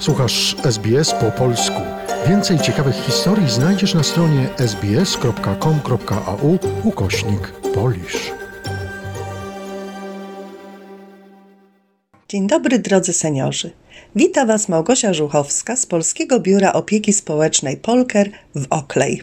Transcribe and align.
Słuchasz 0.00 0.56
SBS 0.64 1.12
po 1.12 1.30
polsku. 1.30 1.80
Więcej 2.28 2.58
ciekawych 2.58 2.94
historii 2.94 3.50
znajdziesz 3.50 3.94
na 3.94 4.02
stronie 4.02 4.48
sbs.com.au 4.58 6.58
ukośnik 6.84 7.52
polisz. 7.74 8.32
Dzień 12.28 12.46
dobry 12.46 12.78
drodzy 12.78 13.12
seniorzy. 13.12 13.70
Wita 14.16 14.46
Was 14.46 14.68
Małgosia 14.68 15.14
Żuchowska 15.14 15.76
z 15.76 15.86
Polskiego 15.86 16.40
Biura 16.40 16.72
Opieki 16.72 17.12
Społecznej 17.12 17.76
Polker 17.76 18.30
w 18.54 18.66
Oklej. 18.70 19.22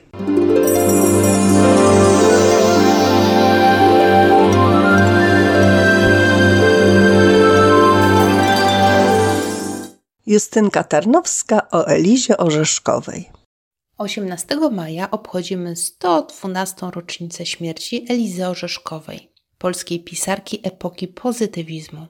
Justynka 10.27 10.83
Tarnowska 10.83 11.67
o 11.71 11.87
Elizie 11.87 12.37
Orzeszkowej. 12.37 13.29
18 13.97 14.55
maja 14.71 15.11
obchodzimy 15.11 15.75
112. 15.75 16.75
rocznicę 16.93 17.45
śmierci 17.45 18.05
Elizy 18.09 18.47
Orzeszkowej, 18.47 19.31
polskiej 19.57 20.03
pisarki 20.03 20.59
epoki 20.63 21.07
pozytywizmu. 21.07 22.07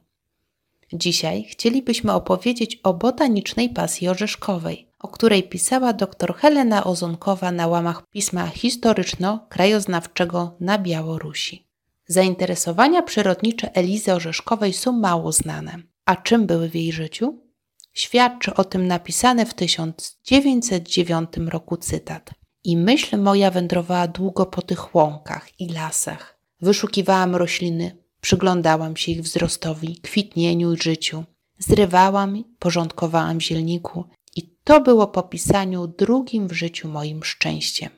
Dzisiaj 0.94 1.44
chcielibyśmy 1.44 2.14
opowiedzieć 2.14 2.80
o 2.84 2.94
botanicznej 2.94 3.70
pasji 3.70 4.08
orzeszkowej, 4.08 4.92
o 5.00 5.08
której 5.08 5.44
pisała 5.44 5.94
dr 5.94 6.36
Helena 6.36 6.84
Ozonkowa 6.84 7.52
na 7.52 7.68
łamach 7.68 8.04
pisma 8.10 8.48
historyczno-krajoznawczego 8.48 10.52
na 10.60 10.78
Białorusi. 10.78 11.68
Zainteresowania 12.08 13.02
przyrodnicze 13.02 13.76
Elizy 13.76 14.14
Orzeszkowej 14.14 14.74
są 14.74 14.92
mało 14.92 15.32
znane. 15.32 15.78
A 16.06 16.16
czym 16.16 16.46
były 16.46 16.70
w 16.70 16.76
jej 16.76 16.92
życiu? 16.92 17.47
Świadczy 17.98 18.54
o 18.54 18.64
tym 18.64 18.88
napisany 18.88 19.46
w 19.46 19.54
1909 19.54 21.30
roku 21.48 21.78
cytat. 21.78 22.30
I 22.64 22.78
myśl 22.78 23.18
moja 23.18 23.52
wędrowała 23.52 24.08
długo 24.08 24.46
po 24.46 24.62
tych 24.62 24.96
łąkach 24.96 25.60
i 25.60 25.70
lasach. 25.70 26.40
Wyszukiwałam 26.62 27.36
rośliny, 27.36 27.98
przyglądałam 28.22 28.98
się 28.98 29.12
ich 29.12 29.22
wzrostowi, 29.22 30.00
kwitnieniu 30.02 30.74
i 30.74 30.82
życiu. 30.82 31.24
Zrywałam, 31.60 32.44
porządkowałam 32.60 33.42
zielniku 33.42 34.04
i 34.36 34.56
to 34.64 34.82
było 34.82 35.08
po 35.08 35.24
pisaniu 35.24 35.88
drugim 35.88 36.48
w 36.48 36.54
życiu 36.54 36.88
moim 36.88 37.24
szczęściem. 37.24 37.90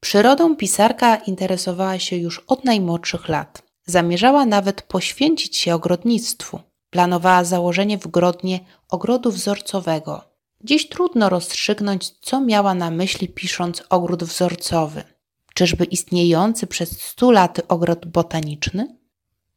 Przyrodą 0.00 0.56
pisarka 0.56 1.16
interesowała 1.16 1.98
się 1.98 2.16
już 2.16 2.38
od 2.38 2.64
najmłodszych 2.64 3.28
lat. 3.28 3.62
Zamierzała 3.86 4.46
nawet 4.46 4.82
poświęcić 4.82 5.56
się 5.56 5.74
ogrodnictwu. 5.74 6.60
Planowała 6.90 7.44
założenie 7.44 7.98
w 7.98 8.08
Grodnie 8.08 8.60
ogrodu 8.88 9.30
wzorcowego. 9.30 10.24
Dziś 10.64 10.88
trudno 10.88 11.28
rozstrzygnąć, 11.28 12.10
co 12.10 12.40
miała 12.40 12.74
na 12.74 12.90
myśli 12.90 13.28
pisząc 13.28 13.82
ogród 13.90 14.24
wzorcowy. 14.24 15.02
Czyżby 15.54 15.84
istniejący 15.84 16.66
przez 16.66 17.02
stu 17.02 17.30
laty 17.30 17.68
ogród 17.68 18.06
botaniczny? 18.06 18.96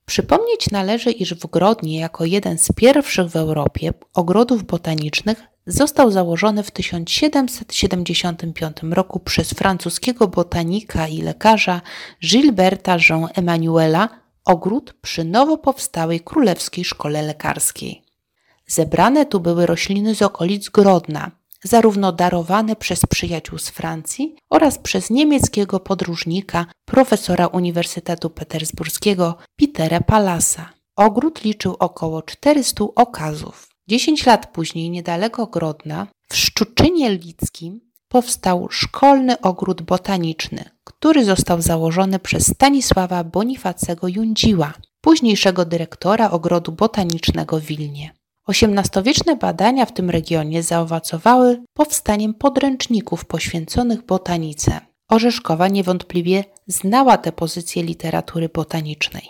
Przypomnieć 0.05 0.71
należy, 0.71 1.11
iż 1.11 1.33
w 1.33 1.47
Grodnie 1.47 1.99
jako 1.99 2.25
jeden 2.25 2.57
z 2.57 2.71
pierwszych 2.75 3.27
w 3.27 3.35
Europie 3.35 3.93
ogrodów 4.13 4.63
botanicznych 4.63 5.43
został 5.65 6.11
założony 6.11 6.63
w 6.63 6.71
1775 6.71 8.77
roku 8.91 9.19
przez 9.19 9.49
francuskiego 9.49 10.27
botanika 10.27 11.07
i 11.07 11.21
lekarza 11.21 11.81
Gilberta 12.21 12.97
Jean 13.09 13.27
Emmanuela 13.35 14.20
ogród 14.51 14.93
przy 15.01 15.23
nowo 15.23 15.57
powstałej 15.57 16.19
Królewskiej 16.19 16.85
Szkole 16.85 17.21
Lekarskiej. 17.21 18.01
Zebrane 18.67 19.25
tu 19.25 19.39
były 19.39 19.65
rośliny 19.65 20.15
z 20.15 20.21
okolic 20.21 20.69
Grodna, 20.69 21.31
zarówno 21.63 22.11
darowane 22.11 22.75
przez 22.75 23.05
przyjaciół 23.05 23.57
z 23.57 23.69
Francji 23.69 24.35
oraz 24.49 24.77
przez 24.77 25.09
niemieckiego 25.09 25.79
podróżnika, 25.79 26.65
profesora 26.85 27.47
Uniwersytetu 27.47 28.29
Petersburskiego 28.29 29.37
Petera 29.55 30.01
Palasa. 30.01 30.69
Ogród 30.95 31.43
liczył 31.43 31.75
około 31.79 32.21
400 32.21 32.85
okazów. 32.95 33.67
Dziesięć 33.87 34.25
lat 34.25 34.47
później, 34.47 34.89
niedaleko 34.89 35.47
Grodna, 35.47 36.07
w 36.29 36.35
Szczuczynie 36.35 37.09
Lickim 37.09 37.81
powstał 38.07 38.67
szkolny 38.71 39.41
ogród 39.41 39.81
botaniczny, 39.81 40.69
który 41.01 41.25
został 41.25 41.61
założony 41.61 42.19
przez 42.19 42.47
Stanisława 42.47 43.23
Bonifacego 43.23 44.07
Jundziła, 44.07 44.73
późniejszego 45.01 45.65
dyrektora 45.65 46.31
ogrodu 46.31 46.71
botanicznego 46.71 47.59
w 47.59 47.63
Wilnie. 47.63 48.11
XVIII-wieczne 48.47 49.35
badania 49.35 49.85
w 49.85 49.93
tym 49.93 50.09
regionie 50.09 50.63
zaowocowały 50.63 51.63
powstaniem 51.73 52.33
podręczników 52.33 53.25
poświęconych 53.25 54.05
botanice. 54.05 54.79
Orzeszkowa 55.09 55.67
niewątpliwie 55.67 56.43
znała 56.67 57.17
tę 57.17 57.31
pozycję 57.31 57.83
literatury 57.83 58.49
botanicznej. 58.49 59.29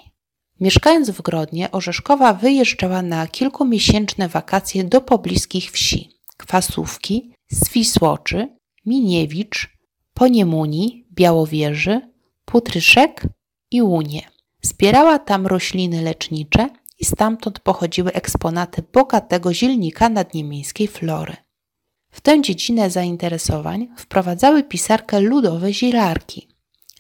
Mieszkając 0.60 1.10
w 1.10 1.22
Grodnie, 1.22 1.72
Orzeszkowa 1.72 2.34
wyjeżdżała 2.34 3.02
na 3.02 3.28
kilkumiesięczne 3.28 4.30
wakacje 4.30 4.84
do 4.84 5.02
pobliskich 5.02 5.72
wsi 5.72 6.10
Kwasówki, 6.38 7.34
Swisłoczy, 7.54 8.48
Miniewicz, 8.86 9.78
Poniemuni, 10.14 11.01
Białowieży, 11.12 12.02
Putryszek 12.46 13.24
i 13.72 13.82
Łunie. 13.82 14.22
Zbierała 14.62 15.20
tam 15.20 15.48
rośliny 15.48 16.02
lecznicze 16.02 16.70
i 17.00 17.06
stamtąd 17.06 17.60
pochodziły 17.60 18.14
eksponaty 18.14 18.84
bogatego 18.94 19.54
zielnika 19.54 20.10
nadniemiejskiej 20.10 20.88
flory. 20.88 21.36
W 22.12 22.22
tę 22.22 22.42
dziedzinę 22.42 22.90
zainteresowań 22.90 23.88
wprowadzały 23.98 24.64
pisarkę 24.64 25.20
ludowe 25.20 25.74
zielarki. 25.74 26.48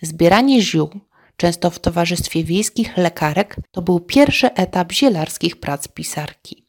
Zbieranie 0.02 0.62
ziół, 0.62 0.90
często 1.38 1.70
w 1.70 1.80
towarzystwie 1.80 2.44
wiejskich 2.44 2.98
lekarek, 2.98 3.56
to 3.72 3.82
był 3.82 4.00
pierwszy 4.00 4.54
etap 4.54 4.92
zielarskich 4.92 5.60
prac 5.60 5.88
pisarki. 5.88 6.61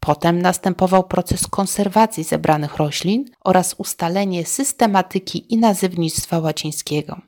Potem 0.00 0.42
następował 0.42 1.04
proces 1.04 1.46
konserwacji 1.46 2.24
zebranych 2.24 2.76
roślin 2.76 3.24
oraz 3.44 3.74
ustalenie 3.78 4.46
systematyki 4.46 5.54
i 5.54 5.56
nazywnictwa 5.56 6.38
łacińskiego. 6.38 7.20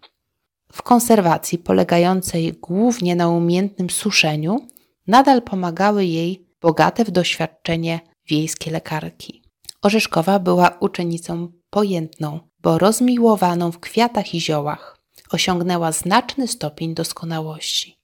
W 0.72 0.82
konserwacji, 0.82 1.58
polegającej 1.58 2.52
głównie 2.52 3.16
na 3.16 3.28
umiejętnym 3.28 3.90
suszeniu, 3.90 4.66
nadal 5.06 5.42
pomagały 5.42 6.04
jej 6.04 6.46
bogate 6.60 7.04
w 7.04 7.10
doświadczenie 7.10 8.00
wiejskie 8.28 8.70
lekarki. 8.70 9.42
Orzeszkowa 9.82 10.38
była 10.38 10.76
uczennicą 10.80 11.52
pojętną, 11.70 12.40
bo 12.60 12.78
rozmiłowaną 12.78 13.72
w 13.72 13.80
kwiatach 13.80 14.34
i 14.34 14.40
ziołach. 14.40 14.98
Osiągnęła 15.30 15.92
znaczny 15.92 16.48
stopień 16.48 16.94
doskonałości. 16.94 18.01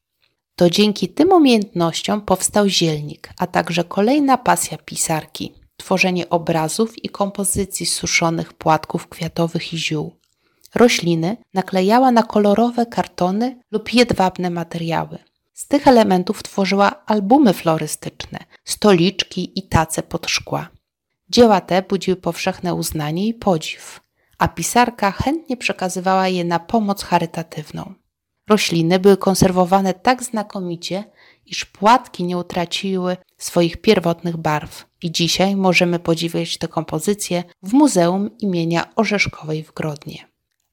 To 0.59 0.71
dzięki 0.71 1.09
tym 1.09 1.33
umiejętnościom 1.33 2.21
powstał 2.21 2.69
zielnik, 2.69 3.31
a 3.39 3.47
także 3.47 3.85
kolejna 3.85 4.39
pasja 4.39 4.79
pisarki 4.79 5.55
tworzenie 5.77 6.29
obrazów 6.31 7.05
i 7.05 7.09
kompozycji 7.09 7.87
suszonych 7.87 8.53
płatków 8.53 9.09
kwiatowych 9.09 9.73
i 9.73 9.79
ziół. 9.79 10.17
Rośliny 10.75 11.37
naklejała 11.55 12.11
na 12.11 12.23
kolorowe 12.23 12.87
kartony 12.87 13.59
lub 13.71 13.95
jedwabne 13.95 14.51
materiały. 14.51 15.19
Z 15.55 15.69
tych 15.69 15.89
elementów 15.89 16.43
tworzyła 16.43 17.03
albumy 17.07 17.53
florystyczne, 17.53 18.39
stoliczki 18.65 19.59
i 19.59 19.69
tace 19.69 20.03
pod 20.03 20.31
szkła. 20.31 20.69
Dzieła 21.29 21.61
te 21.61 21.83
budziły 21.83 22.17
powszechne 22.17 22.75
uznanie 22.75 23.27
i 23.27 23.35
podziw, 23.35 24.01
a 24.39 24.49
pisarka 24.49 25.11
chętnie 25.11 25.57
przekazywała 25.57 26.29
je 26.29 26.45
na 26.45 26.59
pomoc 26.59 27.03
charytatywną. 27.03 27.95
Rośliny 28.49 28.99
były 28.99 29.17
konserwowane 29.17 29.95
tak 29.95 30.23
znakomicie, 30.23 31.05
iż 31.47 31.65
płatki 31.65 32.25
nie 32.25 32.39
utraciły 32.39 33.17
swoich 33.39 33.77
pierwotnych 33.77 34.37
barw 34.37 34.87
i 35.03 35.13
dzisiaj 35.13 35.57
możemy 35.57 35.99
podziwiać 35.99 36.59
tę 36.59 36.69
kompozycję 36.69 37.45
w 37.63 37.73
Muzeum 37.73 38.31
imienia 38.39 38.95
Orzeszkowej 38.97 39.65
w 39.65 39.73
Grodnie. 39.73 40.29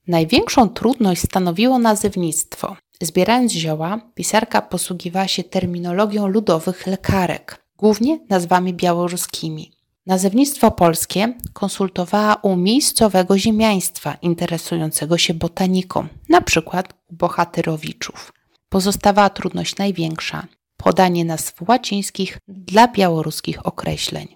Największą 0.07 0.69
trudność 0.69 1.21
stanowiło 1.21 1.79
nazewnictwo. 1.79 2.75
Zbierając 3.01 3.51
zioła, 3.51 3.99
pisarka 4.15 4.61
posługiwała 4.61 5.27
się 5.27 5.43
terminologią 5.43 6.27
ludowych 6.27 6.87
lekarek, 6.87 7.65
głównie 7.77 8.19
nazwami 8.29 8.73
białoruskimi. 8.73 9.74
Nazewnictwo 10.05 10.71
polskie 10.71 11.33
konsultowała 11.53 12.35
u 12.35 12.55
miejscowego 12.55 13.37
ziemiaństwa 13.37 14.17
interesującego 14.21 15.17
się 15.17 15.33
botaniką, 15.33 16.07
na 16.29 16.41
przykład 16.41 16.93
u 17.07 17.15
bohatyrowiczów. 17.15 18.33
Pozostawała 18.69 19.29
trudność 19.29 19.77
największa 19.77 20.47
podanie 20.77 21.25
nazw 21.25 21.61
łacińskich 21.67 22.37
dla 22.47 22.87
białoruskich 22.87 23.67
określeń. 23.67 24.35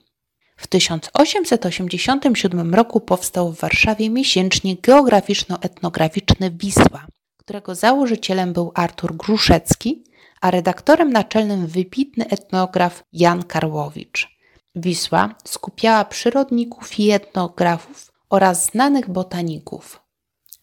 W 0.58 0.68
1887 0.68 2.76
roku 2.76 3.02
powstał 3.02 3.54
w 3.54 3.60
Warszawie 3.60 4.10
miesięcznik 4.10 4.82
geograficzno-etnograficzny 4.82 6.52
Wisła, 6.52 7.08
którego 7.38 7.76
założycielem 7.76 8.54
był 8.54 8.72
Artur 8.76 9.16
Gruszecki, 9.16 10.04
a 10.42 10.52
redaktorem 10.52 11.14
naczelnym 11.14 11.68
wybitny 11.68 12.28
etnograf 12.28 13.04
Jan 13.14 13.44
Karłowicz. 13.44 14.39
Wisła 14.76 15.36
skupiała 15.46 16.06
przyrodników 16.06 17.00
i 17.00 17.12
etnografów 17.12 18.12
oraz 18.30 18.66
znanych 18.66 19.10
botaników. 19.10 20.02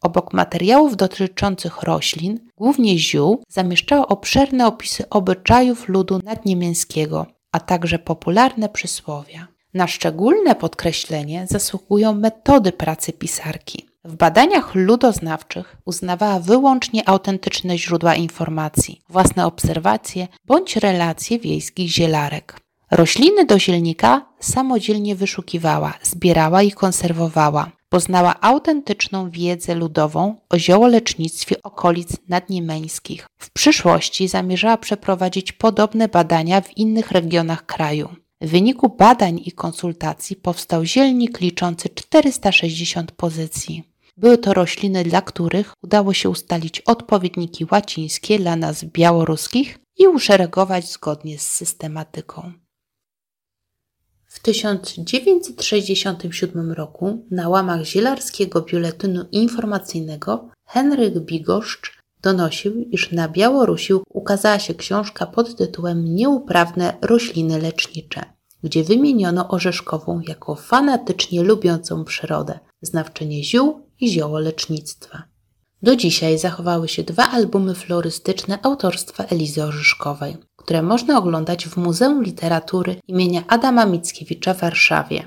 Obok 0.00 0.32
materiałów 0.32 0.96
dotyczących 0.96 1.82
roślin, 1.82 2.40
głównie 2.56 2.98
ziół, 2.98 3.42
zamieszczała 3.48 4.08
obszerne 4.08 4.66
opisy 4.66 5.08
obyczajów 5.08 5.88
ludu 5.88 6.20
nadniemieckiego, 6.24 7.26
a 7.52 7.60
także 7.60 7.98
popularne 7.98 8.68
przysłowia. 8.68 9.46
Na 9.74 9.86
szczególne 9.86 10.54
podkreślenie 10.54 11.46
zasługują 11.50 12.14
metody 12.14 12.72
pracy 12.72 13.12
pisarki. 13.12 13.86
W 14.06 14.16
badaniach 14.16 14.74
ludoznawczych 14.74 15.76
uznawała 15.84 16.40
wyłącznie 16.40 17.08
autentyczne 17.08 17.78
źródła 17.78 18.14
informacji, 18.14 19.00
własne 19.08 19.46
obserwacje 19.46 20.28
bądź 20.44 20.76
relacje 20.76 21.38
wiejskich 21.38 21.90
zielarek. 21.90 22.60
Rośliny 22.90 23.44
do 23.44 23.58
zielnika 23.58 24.26
samodzielnie 24.40 25.16
wyszukiwała, 25.16 25.94
zbierała 26.02 26.62
i 26.62 26.72
konserwowała. 26.72 27.70
Poznała 27.88 28.40
autentyczną 28.40 29.30
wiedzę 29.30 29.74
ludową 29.74 30.36
o 30.48 30.58
ziołolecznictwie 30.58 31.62
okolic 31.62 32.08
nadniemeńskich. 32.28 33.26
W 33.38 33.50
przyszłości 33.50 34.28
zamierzała 34.28 34.76
przeprowadzić 34.76 35.52
podobne 35.52 36.08
badania 36.08 36.60
w 36.60 36.76
innych 36.76 37.10
regionach 37.10 37.66
kraju. 37.66 38.08
W 38.40 38.50
wyniku 38.50 38.88
badań 38.88 39.40
i 39.44 39.52
konsultacji 39.52 40.36
powstał 40.36 40.84
zielnik 40.84 41.40
liczący 41.40 41.88
460 41.88 43.12
pozycji. 43.12 43.95
Były 44.16 44.38
to 44.38 44.54
rośliny, 44.54 45.04
dla 45.04 45.22
których 45.22 45.72
udało 45.82 46.12
się 46.12 46.30
ustalić 46.30 46.80
odpowiedniki 46.80 47.66
łacińskie 47.70 48.38
dla 48.38 48.56
nazw 48.56 48.84
białoruskich 48.84 49.78
i 49.98 50.06
uszeregować 50.06 50.90
zgodnie 50.90 51.38
z 51.38 51.48
systematyką. 51.48 52.52
W 54.26 54.40
1967 54.40 56.72
roku 56.72 57.26
na 57.30 57.48
łamach 57.48 57.84
Zielarskiego 57.84 58.62
Biuletynu 58.62 59.24
Informacyjnego 59.32 60.48
Henryk 60.64 61.18
Bigoszcz 61.18 61.98
donosił, 62.22 62.84
iż 62.90 63.12
na 63.12 63.28
Białorusi 63.28 63.92
ukazała 64.08 64.58
się 64.58 64.74
książka 64.74 65.26
pod 65.26 65.56
tytułem 65.56 66.14
Nieuprawne 66.14 66.96
rośliny 67.02 67.58
lecznicze, 67.58 68.24
gdzie 68.62 68.84
wymieniono 68.84 69.48
orzeszkową 69.48 70.20
jako 70.28 70.54
fanatycznie 70.54 71.42
lubiącą 71.42 72.04
przyrodę, 72.04 72.58
znawczynię 72.82 73.44
ziół 73.44 73.85
i 74.00 74.08
ziołolecznictwa. 74.08 75.22
Do 75.82 75.96
dzisiaj 75.96 76.38
zachowały 76.38 76.88
się 76.88 77.02
dwa 77.02 77.30
albumy 77.30 77.74
florystyczne 77.74 78.58
autorstwa 78.62 79.24
Elizy 79.24 79.64
Orzeszkowej, 79.64 80.36
które 80.56 80.82
można 80.82 81.18
oglądać 81.18 81.66
w 81.66 81.76
Muzeum 81.76 82.22
Literatury 82.22 82.96
imienia 83.08 83.44
Adama 83.48 83.86
Mickiewicza 83.86 84.54
w 84.54 84.60
Warszawie. 84.60 85.26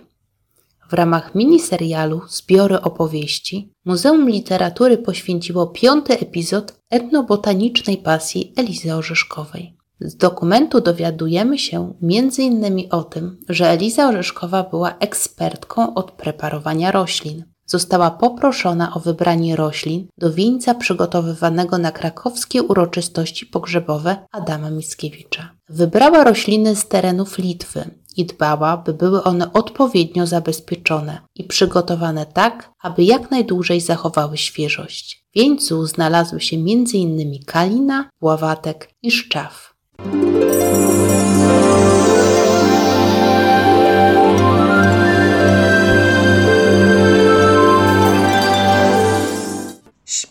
W 0.90 0.94
ramach 0.94 1.36
miniserialu 1.36 2.22
Zbiory 2.30 2.82
opowieści 2.82 3.74
Muzeum 3.86 4.30
Literatury 4.30 4.98
poświęciło 4.98 5.68
piąty 5.68 6.20
epizod 6.20 6.74
etnobotanicznej 6.90 7.98
pasji 7.98 8.54
Elizy 8.56 8.96
Orzeszkowej. 8.96 9.78
Z 10.02 10.16
dokumentu 10.16 10.82
dowiadujemy 10.82 11.58
się 11.58 11.94
m.in. 12.04 12.88
o 12.92 13.04
tym, 13.04 13.38
że 13.50 13.70
Eliza 13.70 14.08
Orzeszkowa 14.08 14.64
była 14.64 14.98
ekspertką 15.00 15.94
od 15.94 16.12
preparowania 16.12 16.92
roślin. 16.92 17.44
Została 17.70 18.12
poproszona 18.12 18.94
o 18.94 19.00
wybranie 19.00 19.56
roślin 19.56 20.08
do 20.18 20.34
wieńca 20.34 20.76
przygotowywanego 20.76 21.78
na 21.78 21.92
krakowskie 21.92 22.64
uroczystości 22.64 23.46
pogrzebowe 23.46 24.28
Adama 24.32 24.70
Mickiewicza. 24.70 25.50
Wybrała 25.70 26.24
rośliny 26.24 26.76
z 26.76 26.88
terenów 26.88 27.38
Litwy 27.38 27.90
i 28.18 28.26
dbała, 28.26 28.78
by 28.78 28.94
były 28.94 29.24
one 29.24 29.54
odpowiednio 29.54 30.28
zabezpieczone 30.28 31.22
i 31.36 31.44
przygotowane 31.44 32.26
tak, 32.26 32.72
aby 32.82 33.04
jak 33.04 33.32
najdłużej 33.32 33.82
zachowały 33.82 34.38
świeżość. 34.38 35.26
W 35.32 35.36
wieńcu 35.36 35.86
znalazły 35.86 36.42
się 36.42 36.58
m.in. 36.58 37.44
kalina, 37.46 38.10
ławatek 38.22 38.90
i 39.02 39.12
szczaw. 39.12 39.74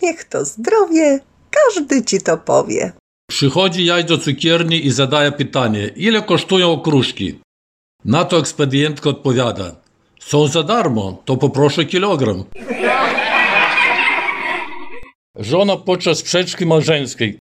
Śmiech 0.08 0.24
to 0.24 0.44
zdrowie, 0.44 1.20
każdy 1.50 2.04
ci 2.04 2.20
to 2.20 2.38
powie. 2.38 2.92
Przychodzi 3.30 3.84
jaś 3.84 4.04
do 4.04 4.18
cukierni 4.18 4.86
i 4.86 4.90
zadaje 4.90 5.32
pytanie, 5.32 5.90
ile 5.96 6.22
kosztują 6.22 6.72
okruszki? 6.72 7.38
Na 8.04 8.24
to 8.24 8.38
ekspedientka 8.38 9.10
odpowiada, 9.10 9.76
są 10.20 10.46
za 10.46 10.62
darmo, 10.62 11.22
to 11.24 11.36
poproszę 11.36 11.84
kilogram. 11.84 12.44
Żona 15.36 15.76
podczas 15.76 16.18
sprzeczki 16.18 16.66
małżeńskiej. 16.66 17.38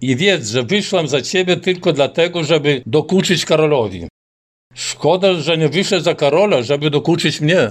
I 0.00 0.16
wiedz, 0.16 0.48
że 0.48 0.62
wyszłam 0.62 1.08
za 1.08 1.22
ciebie 1.22 1.56
tylko 1.56 1.92
dlatego, 1.92 2.44
żeby 2.44 2.82
dokuczyć 2.86 3.44
Karolowi. 3.44 4.08
Szkoda, 4.74 5.34
że 5.34 5.58
nie 5.58 5.68
wyszedł 5.68 6.04
za 6.04 6.14
Karola, 6.14 6.62
żeby 6.62 6.90
dokuczyć 6.90 7.40
mnie. 7.40 7.70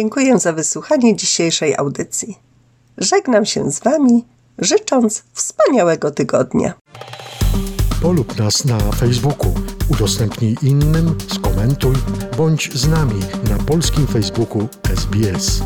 Dziękuję 0.00 0.38
za 0.38 0.52
wysłuchanie 0.52 1.16
dzisiejszej 1.16 1.76
audycji. 1.76 2.38
Żegnam 2.98 3.46
się 3.46 3.70
z 3.70 3.80
Wami, 3.80 4.24
życząc 4.58 5.22
wspaniałego 5.32 6.10
tygodnia. 6.10 6.74
Polub 8.02 8.38
nas 8.38 8.64
na 8.64 8.78
Facebooku, 8.78 9.54
udostępnij 9.88 10.56
innym, 10.62 11.18
skomentuj, 11.34 11.94
bądź 12.36 12.70
z 12.74 12.88
nami 12.88 13.20
na 13.50 13.64
polskim 13.64 14.06
Facebooku 14.06 14.68
SBS. 14.94 15.62